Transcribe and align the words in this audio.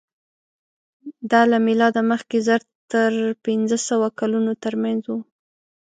دا 1.31 1.41
له 1.51 1.57
مېلاده 1.67 2.01
مخکې 2.11 2.37
زر 2.47 2.61
تر 2.91 3.11
پینځهسوه 3.45 4.07
کلونو 4.19 4.51
تر 4.63 4.73
منځ 4.83 5.01
وو. 5.07 5.19